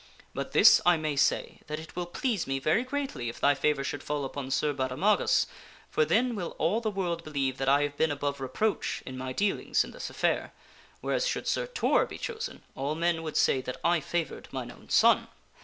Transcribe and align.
But 0.33 0.51
this 0.51 0.81
I 0.83 0.97
may 0.97 1.15
say, 1.15 1.59
that 1.67 1.79
it 1.79 1.95
will 1.95 2.07
please 2.07 2.47
me 2.47 2.57
very 2.57 2.81
greatly 2.83 3.29
if 3.29 3.39
thy 3.39 3.53
favor 3.53 3.83
should 3.83 4.01
fall 4.01 4.25
upon 4.25 4.49
Sir 4.49 4.73
Baudemagus, 4.73 5.45
for 5.91 6.05
then 6.05 6.33
will 6.35 6.55
all 6.57 6.81
the 6.81 6.89
world 6.89 7.23
believe 7.23 7.59
that 7.59 7.69
I 7.69 7.83
have 7.83 7.97
been 7.97 8.09
above 8.09 8.41
reproach 8.41 9.03
in 9.05 9.15
my 9.15 9.31
dealings 9.31 9.83
in 9.83 9.91
this 9.91 10.09
affair, 10.09 10.53
whereas 11.01 11.27
should 11.27 11.47
Sir 11.47 11.67
Tor 11.67 12.07
be 12.07 12.17
chosen 12.17 12.63
all 12.73 12.95
men 12.95 13.21
would 13.21 13.37
say 13.37 13.61
that 13.61 13.77
I 13.83 13.99
favored 13.99 14.47
mine 14.51 14.71
own 14.71 14.89
son." 14.89 15.27